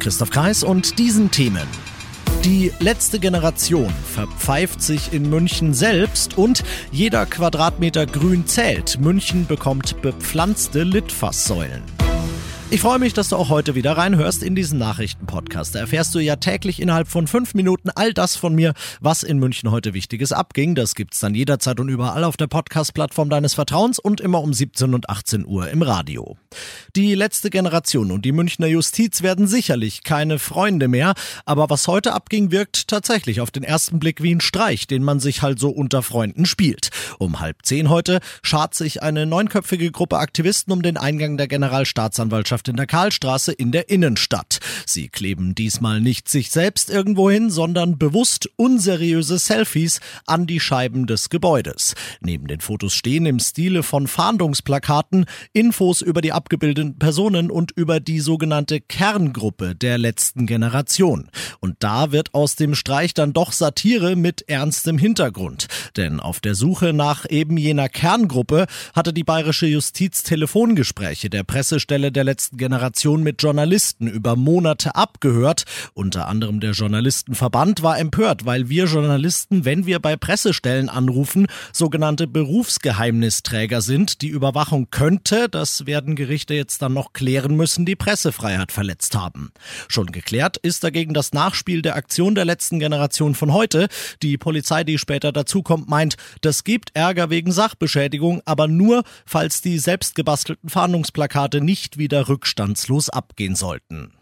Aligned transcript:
Christoph 0.00 0.30
Kreis 0.30 0.62
und 0.62 0.98
diesen 0.98 1.30
Themen. 1.30 1.66
Die 2.44 2.72
letzte 2.78 3.18
Generation 3.18 3.92
verpfeift 4.12 4.80
sich 4.80 5.12
in 5.12 5.28
München 5.28 5.74
selbst 5.74 6.38
und 6.38 6.62
jeder 6.92 7.26
Quadratmeter 7.26 8.06
Grün 8.06 8.46
zählt. 8.46 9.00
München 9.00 9.46
bekommt 9.46 10.00
bepflanzte 10.02 10.84
Litfaßsäulen. 10.84 11.82
Ich 12.70 12.82
freue 12.82 12.98
mich, 12.98 13.14
dass 13.14 13.30
du 13.30 13.36
auch 13.36 13.48
heute 13.48 13.74
wieder 13.74 13.96
reinhörst 13.96 14.42
in 14.42 14.54
diesen 14.54 14.78
Nachrichtenpodcast. 14.78 15.74
Da 15.74 15.78
erfährst 15.78 16.14
du 16.14 16.18
ja 16.18 16.36
täglich 16.36 16.82
innerhalb 16.82 17.08
von 17.08 17.26
fünf 17.26 17.54
Minuten 17.54 17.88
all 17.88 18.12
das 18.12 18.36
von 18.36 18.54
mir, 18.54 18.74
was 19.00 19.22
in 19.22 19.38
München 19.38 19.70
heute 19.70 19.94
Wichtiges 19.94 20.32
abging. 20.32 20.74
Das 20.74 20.94
gibt's 20.94 21.18
dann 21.18 21.34
jederzeit 21.34 21.80
und 21.80 21.88
überall 21.88 22.24
auf 22.24 22.36
der 22.36 22.46
Podcast-Plattform 22.46 23.30
deines 23.30 23.54
Vertrauens 23.54 23.98
und 23.98 24.20
immer 24.20 24.42
um 24.42 24.52
17 24.52 24.92
und 24.92 25.08
18 25.08 25.46
Uhr 25.46 25.70
im 25.70 25.80
Radio. 25.80 26.36
Die 26.94 27.14
letzte 27.14 27.48
Generation 27.48 28.10
und 28.10 28.26
die 28.26 28.32
Münchner 28.32 28.66
Justiz 28.66 29.22
werden 29.22 29.46
sicherlich 29.46 30.02
keine 30.04 30.38
Freunde 30.38 30.88
mehr, 30.88 31.14
aber 31.46 31.70
was 31.70 31.88
heute 31.88 32.12
abging, 32.12 32.50
wirkt 32.50 32.88
tatsächlich 32.88 33.40
auf 33.40 33.50
den 33.50 33.62
ersten 33.62 33.98
Blick 33.98 34.22
wie 34.22 34.34
ein 34.34 34.42
Streich, 34.42 34.86
den 34.86 35.02
man 35.02 35.20
sich 35.20 35.40
halt 35.40 35.58
so 35.58 35.70
unter 35.70 36.02
Freunden 36.02 36.44
spielt. 36.44 36.90
Um 37.18 37.40
halb 37.40 37.64
zehn 37.64 37.88
heute 37.88 38.20
schart 38.42 38.74
sich 38.74 39.02
eine 39.02 39.24
neunköpfige 39.24 39.90
Gruppe 39.90 40.18
Aktivisten 40.18 40.70
um 40.70 40.82
den 40.82 40.98
Eingang 40.98 41.38
der 41.38 41.48
Generalstaatsanwaltschaft 41.48 42.57
Gemeinschaft 42.58 42.68
in 42.68 42.76
der 42.76 42.86
Karlstraße 42.86 43.52
in 43.52 43.72
der 43.72 43.88
Innenstadt. 43.88 44.58
Sie 44.86 45.08
kleben 45.08 45.54
diesmal 45.54 46.00
nicht 46.00 46.28
sich 46.28 46.50
selbst 46.50 46.90
irgendwo 46.90 47.30
hin, 47.30 47.50
sondern 47.50 47.98
bewusst 47.98 48.48
unseriöse 48.56 49.38
Selfies 49.38 50.00
an 50.26 50.46
die 50.46 50.60
Scheiben 50.60 51.06
des 51.06 51.28
Gebäudes. 51.28 51.94
Neben 52.20 52.46
den 52.46 52.60
Fotos 52.60 52.94
stehen 52.94 53.26
im 53.26 53.38
Stile 53.38 53.82
von 53.82 54.06
Fahndungsplakaten 54.06 55.26
Infos 55.52 56.02
über 56.02 56.20
die 56.20 56.32
abgebildeten 56.32 56.98
Personen 56.98 57.50
und 57.50 57.70
über 57.72 58.00
die 58.00 58.20
sogenannte 58.20 58.80
Kerngruppe 58.80 59.74
der 59.74 59.98
letzten 59.98 60.46
Generation. 60.46 61.30
Und 61.60 61.76
da 61.80 62.12
wird 62.12 62.34
aus 62.34 62.56
dem 62.56 62.74
Streich 62.74 63.14
dann 63.14 63.32
doch 63.32 63.52
Satire 63.52 64.16
mit 64.16 64.48
ernstem 64.48 64.98
Hintergrund. 64.98 65.68
Denn 65.96 66.20
auf 66.20 66.40
der 66.40 66.54
Suche 66.54 66.92
nach 66.92 67.24
eben 67.28 67.56
jener 67.56 67.88
Kerngruppe 67.88 68.66
hatte 68.94 69.12
die 69.12 69.24
bayerische 69.24 69.66
Justiz 69.66 70.22
Telefongespräche 70.22 71.30
der 71.30 71.44
Pressestelle 71.44 72.10
der 72.10 72.24
letzten 72.24 72.47
letzten 72.48 72.56
Generation 72.56 73.22
mit 73.22 73.42
Journalisten 73.42 74.06
über 74.06 74.34
Monate 74.34 74.94
abgehört. 74.94 75.64
Unter 75.92 76.28
anderem 76.28 76.60
der 76.60 76.70
Journalistenverband 76.70 77.82
war 77.82 77.98
empört, 77.98 78.46
weil 78.46 78.70
wir 78.70 78.86
Journalisten, 78.86 79.66
wenn 79.66 79.84
wir 79.84 79.98
bei 79.98 80.16
Pressestellen 80.16 80.88
anrufen, 80.88 81.46
sogenannte 81.74 82.26
Berufsgeheimnisträger 82.26 83.82
sind. 83.82 84.22
Die 84.22 84.28
Überwachung 84.28 84.88
könnte, 84.90 85.50
das 85.50 85.84
werden 85.84 86.16
Gerichte 86.16 86.54
jetzt 86.54 86.80
dann 86.80 86.94
noch 86.94 87.12
klären 87.12 87.54
müssen, 87.54 87.84
die 87.84 87.96
Pressefreiheit 87.96 88.72
verletzt 88.72 89.14
haben. 89.14 89.52
Schon 89.88 90.06
geklärt 90.06 90.56
ist 90.56 90.82
dagegen 90.84 91.12
das 91.12 91.34
Nachspiel 91.34 91.82
der 91.82 91.96
Aktion 91.96 92.34
der 92.34 92.46
letzten 92.46 92.78
Generation 92.78 93.34
von 93.34 93.52
heute. 93.52 93.88
Die 94.22 94.38
Polizei, 94.38 94.84
die 94.84 94.96
später 94.96 95.32
dazukommt, 95.32 95.90
meint, 95.90 96.16
das 96.40 96.64
gibt 96.64 96.92
Ärger 96.94 97.28
wegen 97.28 97.52
Sachbeschädigung, 97.52 98.40
aber 98.46 98.68
nur, 98.68 99.02
falls 99.26 99.60
die 99.60 99.78
selbstgebastelten 99.78 100.70
Fahndungsplakate 100.70 101.60
nicht 101.60 101.98
wieder 101.98 102.28
rück 102.28 102.37
rückstandslos 102.38 103.10
abgehen 103.10 103.56
sollten. 103.56 104.12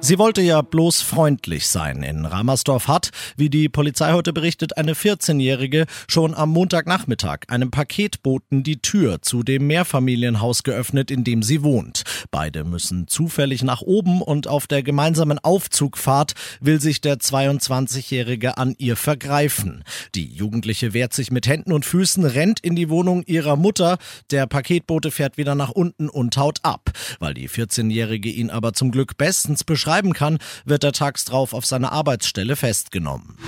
Sie 0.00 0.16
wollte 0.16 0.40
ja 0.40 0.62
bloß 0.62 1.02
freundlich 1.02 1.66
sein. 1.66 2.04
In 2.04 2.24
Ramersdorf 2.24 2.86
hat, 2.86 3.10
wie 3.36 3.50
die 3.50 3.68
Polizei 3.68 4.12
heute 4.12 4.32
berichtet, 4.32 4.78
eine 4.78 4.94
14-Jährige 4.94 5.86
schon 6.06 6.34
am 6.34 6.50
Montagnachmittag 6.50 7.40
einem 7.48 7.72
Paketboten 7.72 8.62
die 8.62 8.80
Tür 8.80 9.22
zu 9.22 9.42
dem 9.42 9.66
Mehrfamilienhaus 9.66 10.62
geöffnet, 10.62 11.10
in 11.10 11.24
dem 11.24 11.42
sie 11.42 11.64
wohnt. 11.64 12.04
Beide 12.30 12.62
müssen 12.62 13.08
zufällig 13.08 13.64
nach 13.64 13.82
oben 13.82 14.22
und 14.22 14.46
auf 14.46 14.68
der 14.68 14.84
gemeinsamen 14.84 15.40
Aufzugfahrt 15.40 16.34
will 16.60 16.80
sich 16.80 17.00
der 17.00 17.16
22-Jährige 17.16 18.56
an 18.56 18.76
ihr 18.78 18.94
vergreifen. 18.94 19.82
Die 20.14 20.32
Jugendliche 20.32 20.94
wehrt 20.94 21.12
sich 21.12 21.32
mit 21.32 21.48
Händen 21.48 21.72
und 21.72 21.84
Füßen, 21.84 22.24
rennt 22.24 22.60
in 22.60 22.76
die 22.76 22.88
Wohnung 22.88 23.24
ihrer 23.24 23.56
Mutter. 23.56 23.98
Der 24.30 24.46
Paketbote 24.46 25.10
fährt 25.10 25.38
wieder 25.38 25.56
nach 25.56 25.70
unten 25.70 26.08
und 26.08 26.36
haut 26.36 26.60
ab. 26.62 26.92
Weil 27.18 27.34
die 27.34 27.50
14-Jährige 27.50 28.30
ihn 28.30 28.50
aber 28.50 28.72
zum 28.74 28.92
Glück 28.92 29.18
bestens 29.18 29.64
beschreibt, 29.64 29.87
schreiben 29.88 30.12
kann, 30.12 30.38
wird 30.66 30.84
er 30.84 30.92
tags 30.92 31.24
drauf 31.24 31.54
auf 31.54 31.64
seiner 31.64 31.92
Arbeitsstelle 31.92 32.56
festgenommen. 32.56 33.38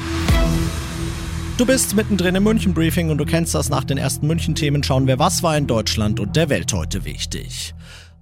Du 1.59 1.67
bist 1.67 1.95
mittendrin 1.95 2.35
im 2.35 2.45
München 2.45 2.73
Briefing 2.73 3.11
und 3.11 3.19
du 3.19 3.27
kennst 3.27 3.55
das 3.55 3.69
nach 3.69 3.85
den 3.85 3.99
ersten 3.99 4.27
München 4.27 4.55
Themen. 4.55 4.83
Schauen 4.83 5.07
wir, 5.07 5.19
was 5.19 5.43
war 5.43 5.59
in 5.59 5.67
Deutschland 5.67 6.19
und 6.19 6.37
der 6.37 6.49
Welt 6.49 6.73
heute 6.73 7.05
wichtig. 7.05 7.75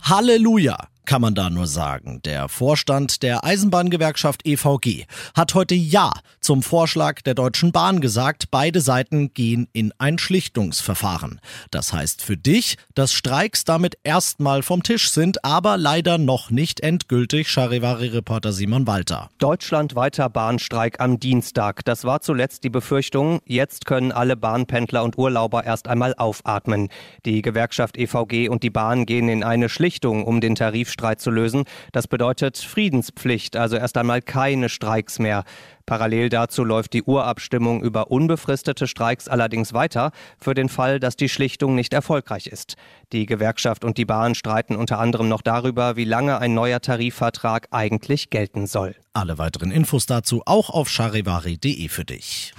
Halleluja! 0.03 0.89
Kann 1.09 1.23
man 1.23 1.35
da 1.35 1.49
nur 1.49 1.67
sagen. 1.67 2.21
Der 2.27 2.51
Vorstand 2.51 3.23
der 3.23 3.43
Eisenbahngewerkschaft 3.43 4.47
EVG 4.47 5.07
hat 5.35 5.55
heute 5.55 5.75
Ja 5.75 6.13
zum 6.39 6.63
Vorschlag 6.63 7.23
der 7.23 7.33
Deutschen 7.33 7.73
Bahn 7.73 8.03
gesagt. 8.03 8.51
Beide 8.51 8.83
Seiten 8.83 9.33
gehen 9.33 9.69
in 9.73 9.95
ein 9.97 10.19
Schlichtungsverfahren. 10.19 11.41
Das 11.71 11.95
heißt 11.95 12.23
für 12.23 12.37
dich, 12.37 12.77
dass 12.95 13.15
Streiks 13.15 13.65
damit 13.65 13.97
erstmal 14.05 14.63
vom 14.63 14.83
Tisch 14.83 15.11
sind, 15.11 15.47
aber 15.47 15.79
leider 15.79 16.19
noch 16.19 16.51
nicht 16.51 16.81
endgültig. 16.81 17.49
Charivari-Reporter 17.49 18.53
Simon 18.53 18.87
Walter. 18.87 19.31
Deutschlandweiter 19.39 20.29
Bahnstreik 20.29 21.01
am 21.01 21.19
Dienstag. 21.19 21.87
Das 21.87 22.05
war 22.05 22.21
zuletzt 22.21 22.65
die 22.65 22.71
Befürchtung. 22.71 23.41
Jetzt 23.47 23.87
können 23.87 24.13
alle 24.13 24.37
Bahnpendler 24.37 25.03
und 25.05 25.17
Urlauber 25.17 25.65
erst 25.65 25.89
einmal 25.89 26.15
aufatmen. 26.15 26.91
Die 27.25 27.41
Gewerkschaft 27.41 27.97
EVG 27.97 28.51
und 28.51 28.63
die 28.63 28.69
Bahn 28.69 29.07
gehen 29.07 29.31
in 29.31 29.43
eine 29.43 29.71
Schlichtung, 29.71 30.25
um 30.25 30.43
den 30.43 30.55
Tarif 30.55 30.98
Tarifstreit 30.99 31.21
zu 31.21 31.31
lösen. 31.31 31.65
Das 31.93 32.09
bedeutet 32.09 32.59
Friedenspflicht, 32.59 33.57
also 33.57 33.77
erst 33.77 33.97
einmal 33.97 34.21
keine 34.21 34.69
Streiks 34.69 35.19
mehr. 35.19 35.45
Parallel 35.87 36.29
dazu 36.29 36.65
läuft 36.65 36.93
die 36.93 37.03
Urabstimmung 37.03 37.83
über 37.83 38.11
unbefristete 38.11 38.87
Streiks 38.87 39.27
allerdings 39.27 39.73
weiter, 39.73 40.11
für 40.39 40.53
den 40.53 40.69
Fall, 40.69 41.01
dass 41.01 41.17
die 41.17 41.31
Schlichtung 41.31 41.75
nicht 41.75 41.95
erfolgreich 41.95 42.47
ist. 42.47 42.77
Die 43.13 43.25
Gewerkschaft 43.25 43.85
und 43.85 43.97
die 43.97 44.05
Bahn 44.05 44.35
streiten 44.35 44.77
unter 44.77 44.99
anderem 44.99 45.29
noch 45.29 45.41
darüber, 45.41 45.97
wie 45.97 46.05
lange 46.05 46.39
ein 46.39 46.53
neuer 46.53 46.81
Tarifvertrag 46.81 47.69
eigentlich 47.71 48.29
gelten 48.29 48.67
soll. 48.67 48.97
Alle 49.15 49.39
weiteren 49.39 49.71
Infos 49.71 50.05
dazu 50.05 50.43
auch 50.45 50.69
auf 50.69 50.91
charivari.de 50.91 51.89
für 51.89 52.05
dich. 52.05 52.53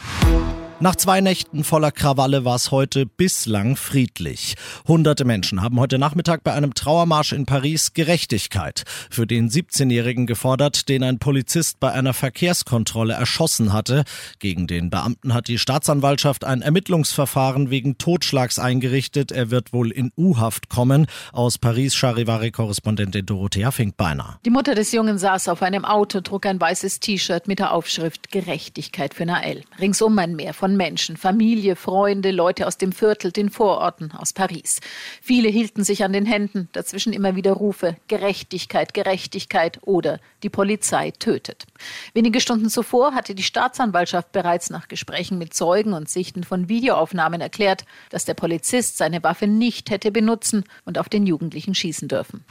Nach 0.81 0.95
zwei 0.95 1.19
Nächten 1.19 1.65
voller 1.65 1.91
Krawalle 1.91 2.45
war 2.45 2.55
es 2.55 2.71
heute 2.71 3.05
bislang 3.05 3.75
friedlich. 3.75 4.55
Hunderte 4.87 5.25
Menschen 5.25 5.61
haben 5.61 5.77
heute 5.77 5.99
Nachmittag 5.99 6.41
bei 6.41 6.53
einem 6.53 6.73
Trauermarsch 6.73 7.33
in 7.33 7.45
Paris 7.45 7.93
Gerechtigkeit 7.93 8.83
für 9.09 9.27
den 9.27 9.49
17-Jährigen 9.49 10.25
gefordert, 10.25 10.87
den 10.87 11.03
ein 11.03 11.19
Polizist 11.19 11.81
bei 11.81 11.91
einer 11.91 12.13
Verkehrskontrolle 12.13 13.13
erschossen 13.13 13.73
hatte. 13.73 14.05
Gegen 14.39 14.67
den 14.67 14.89
Beamten 14.89 15.33
hat 15.33 15.49
die 15.49 15.57
Staatsanwaltschaft 15.57 16.45
ein 16.45 16.61
Ermittlungsverfahren 16.61 17.69
wegen 17.69 17.97
Totschlags 17.97 18.57
eingerichtet. 18.57 19.33
Er 19.33 19.51
wird 19.51 19.73
wohl 19.73 19.91
in 19.91 20.13
U-Haft 20.15 20.69
kommen. 20.69 21.07
Aus 21.33 21.57
Paris 21.57 21.93
Charivari-Korrespondentin 21.95 23.25
Dorothea 23.25 23.71
Finkbeiner. 23.71 24.39
Die 24.45 24.49
Mutter 24.49 24.75
des 24.75 24.93
Jungen 24.93 25.17
saß 25.17 25.49
auf 25.49 25.61
einem 25.61 25.83
Auto, 25.83 26.21
trug 26.21 26.45
ein 26.45 26.61
weißes 26.61 27.01
T-Shirt 27.01 27.49
mit 27.49 27.59
der 27.59 27.73
Aufschrift 27.73 28.31
Gerechtigkeit 28.31 29.13
für 29.13 29.25
Nael. 29.25 29.65
Ringsum 29.77 30.17
ein 30.17 30.37
Meer 30.37 30.53
von 30.53 30.68
von 30.69 30.77
Menschen, 30.77 31.17
Familie, 31.17 31.75
Freunde, 31.75 32.29
Leute 32.29 32.67
aus 32.67 32.77
dem 32.77 32.91
Viertel, 32.91 33.31
den 33.31 33.49
Vororten, 33.49 34.11
aus 34.11 34.33
Paris. 34.33 34.81
Viele 35.19 35.49
hielten 35.49 35.83
sich 35.83 36.03
an 36.03 36.13
den 36.13 36.27
Händen, 36.27 36.69
dazwischen 36.73 37.11
immer 37.11 37.35
wieder 37.35 37.53
Rufe 37.53 37.95
Gerechtigkeit, 38.07 38.93
Gerechtigkeit 38.93 39.79
oder 39.81 40.19
die 40.43 40.49
Polizei 40.49 41.09
tötet. 41.09 41.65
Wenige 42.13 42.41
Stunden 42.41 42.69
zuvor 42.69 43.13
hatte 43.13 43.35
die 43.35 43.43
Staatsanwaltschaft 43.43 44.31
bereits 44.31 44.69
nach 44.69 44.87
Gesprächen 44.87 45.37
mit 45.37 45.53
Zeugen 45.53 45.93
und 45.93 46.09
Sichten 46.09 46.43
von 46.43 46.69
Videoaufnahmen 46.69 47.41
erklärt, 47.41 47.85
dass 48.09 48.25
der 48.25 48.33
Polizist 48.33 48.97
seine 48.97 49.23
Waffe 49.23 49.47
nicht 49.47 49.89
hätte 49.89 50.11
benutzen 50.11 50.63
und 50.85 50.97
auf 50.97 51.09
den 51.09 51.25
Jugendlichen 51.25 51.75
schießen 51.75 52.07
dürfen. 52.07 52.43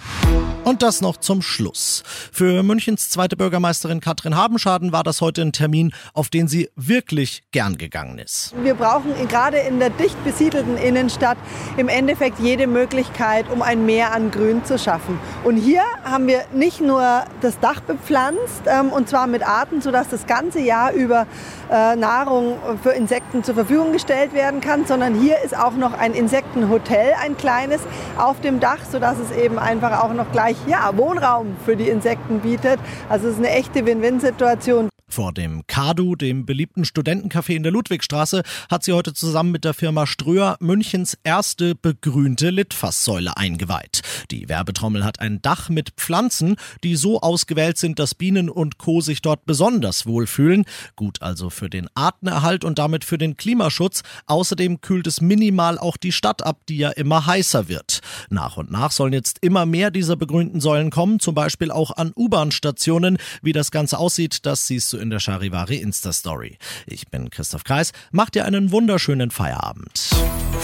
Und 0.64 0.82
das 0.82 1.00
noch 1.00 1.16
zum 1.16 1.40
Schluss. 1.40 2.02
Für 2.30 2.62
Münchens 2.62 3.10
zweite 3.10 3.36
Bürgermeisterin 3.36 4.00
Katrin 4.00 4.36
Habenschaden 4.36 4.92
war 4.92 5.02
das 5.02 5.20
heute 5.20 5.42
ein 5.42 5.52
Termin, 5.52 5.92
auf 6.12 6.28
den 6.28 6.46
sie 6.46 6.68
wirklich 6.76 7.42
gern 7.52 7.78
gegangen 7.78 8.18
ist. 8.18 8.54
Wir 8.62 8.74
brauchen 8.74 9.14
gerade 9.28 9.58
in 9.58 9.78
der 9.78 9.90
dicht 9.90 10.22
besiedelten 10.24 10.76
Innenstadt 10.76 11.38
im 11.76 11.88
Endeffekt 11.88 12.38
jede 12.38 12.66
Möglichkeit, 12.66 13.50
um 13.50 13.62
ein 13.62 13.86
Mehr 13.86 14.12
an 14.12 14.30
Grün 14.30 14.64
zu 14.64 14.78
schaffen. 14.78 15.18
Und 15.42 15.56
hier 15.56 15.82
haben 16.04 16.26
wir 16.26 16.44
nicht 16.52 16.80
nur 16.80 17.24
das 17.40 17.58
Dach 17.60 17.80
bepflanzt, 17.80 18.62
ähm, 18.66 18.90
und 18.90 19.08
zwar 19.08 19.17
zwar 19.18 19.26
mit 19.26 19.42
Arten, 19.42 19.80
sodass 19.80 20.08
das 20.08 20.26
ganze 20.28 20.60
Jahr 20.60 20.92
über 20.92 21.26
äh, 21.72 21.96
Nahrung 21.96 22.56
für 22.84 22.90
Insekten 22.90 23.42
zur 23.42 23.56
Verfügung 23.56 23.92
gestellt 23.92 24.32
werden 24.32 24.60
kann, 24.60 24.86
sondern 24.86 25.12
hier 25.14 25.42
ist 25.44 25.58
auch 25.58 25.72
noch 25.72 25.92
ein 25.98 26.14
Insektenhotel, 26.14 27.14
ein 27.20 27.36
kleines, 27.36 27.80
auf 28.16 28.40
dem 28.40 28.60
Dach, 28.60 28.78
sodass 28.88 29.16
es 29.18 29.36
eben 29.36 29.58
einfach 29.58 30.04
auch 30.04 30.14
noch 30.14 30.30
gleich 30.30 30.56
ja, 30.68 30.92
Wohnraum 30.96 31.56
für 31.64 31.74
die 31.74 31.88
Insekten 31.88 32.40
bietet. 32.40 32.78
Also 33.08 33.26
es 33.26 33.34
ist 33.34 33.38
eine 33.40 33.50
echte 33.50 33.84
Win-Win-Situation. 33.84 34.88
Vor 35.08 35.32
dem 35.32 35.66
Kadu, 35.66 36.16
dem 36.16 36.44
beliebten 36.44 36.84
Studentencafé 36.84 37.54
in 37.54 37.62
der 37.62 37.72
Ludwigstraße, 37.72 38.42
hat 38.70 38.84
sie 38.84 38.92
heute 38.92 39.14
zusammen 39.14 39.50
mit 39.50 39.64
der 39.64 39.72
Firma 39.72 40.06
Ströer 40.06 40.56
Münchens 40.60 41.16
erste 41.24 41.74
begrünte 41.74 42.50
Litfaßsäule 42.50 43.36
eingeweiht. 43.36 44.02
Die 44.30 44.50
Werbetrommel 44.50 45.04
hat 45.04 45.20
ein 45.20 45.40
Dach 45.40 45.70
mit 45.70 45.90
Pflanzen, 45.96 46.56
die 46.84 46.94
so 46.94 47.22
ausgewählt 47.22 47.78
sind, 47.78 47.98
dass 47.98 48.14
Bienen 48.14 48.50
und 48.50 48.76
Co. 48.76 49.00
sich 49.00 49.22
dort 49.22 49.46
besonders 49.46 50.04
wohlfühlen. 50.04 50.66
Gut 50.94 51.22
also 51.22 51.48
für 51.48 51.70
den 51.70 51.88
Artenerhalt 51.94 52.64
und 52.64 52.78
damit 52.78 53.04
für 53.04 53.16
den 53.18 53.38
Klimaschutz. 53.38 54.02
Außerdem 54.26 54.82
kühlt 54.82 55.06
es 55.06 55.22
minimal 55.22 55.78
auch 55.78 55.96
die 55.96 56.12
Stadt 56.12 56.44
ab, 56.44 56.60
die 56.68 56.76
ja 56.76 56.90
immer 56.90 57.24
heißer 57.24 57.68
wird. 57.68 58.00
Nach 58.28 58.58
und 58.58 58.70
nach 58.70 58.90
sollen 58.90 59.14
jetzt 59.14 59.38
immer 59.40 59.64
mehr 59.64 59.90
dieser 59.90 60.16
begrünten 60.16 60.60
Säulen 60.60 60.90
kommen, 60.90 61.18
zum 61.18 61.34
Beispiel 61.34 61.70
auch 61.70 61.96
an 61.96 62.12
U-Bahn-Stationen. 62.14 63.16
Wie 63.40 63.52
das 63.52 63.70
Ganze 63.70 63.98
aussieht, 63.98 64.44
das 64.44 64.66
siehst 64.66 64.92
du 64.92 64.97
in 64.98 65.10
der 65.10 65.20
Charivari 65.20 65.76
Insta-Story. 65.76 66.58
Ich 66.86 67.08
bin 67.08 67.30
Christoph 67.30 67.64
Kreis, 67.64 67.92
macht 68.10 68.34
dir 68.34 68.44
einen 68.44 68.72
wunderschönen 68.72 69.30
Feierabend. 69.30 70.10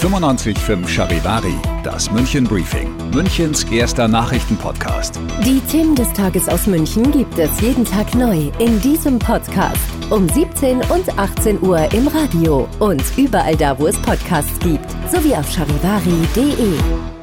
95.5 0.01 0.89
Charivari, 0.89 1.55
das 1.83 2.11
München 2.11 2.45
Briefing, 2.45 2.95
Münchens 3.11 3.65
erster 3.65 4.09
Nachrichtenpodcast. 4.09 5.19
Die 5.45 5.61
Themen 5.71 5.95
des 5.95 6.13
Tages 6.13 6.49
aus 6.49 6.67
München 6.67 7.11
gibt 7.13 7.39
es 7.39 7.61
jeden 7.61 7.85
Tag 7.85 8.15
neu 8.15 8.51
in 8.59 8.81
diesem 8.81 9.19
Podcast. 9.19 9.79
Um 10.11 10.29
17 10.29 10.81
und 10.91 11.19
18 11.19 11.63
Uhr 11.63 11.91
im 11.93 12.09
Radio 12.09 12.69
und 12.81 13.03
überall 13.17 13.57
da, 13.57 13.79
wo 13.79 13.87
es 13.87 13.97
Podcasts 14.03 14.59
gibt, 14.61 14.91
sowie 15.11 15.35
auf 15.35 15.51
charivari.de. 15.51 17.14